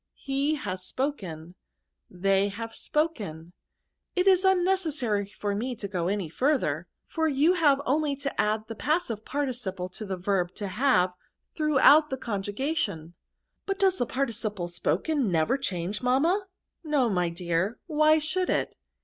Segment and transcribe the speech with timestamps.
[0.17, 1.53] He has spoken*
[2.11, 3.53] Thej have spoken.
[4.15, 8.41] It is nnnecessairy for me to go on any fiurther, for jou have only to
[8.41, 11.09] add the passive parti * ciple to the yerb to bave,
[11.55, 13.13] throughout tha conjugation* '<^ *f
[13.67, 16.47] But does the participle spoken never change, mamma?
[16.67, 17.77] *' No, my dear.
[17.85, 18.75] Why should it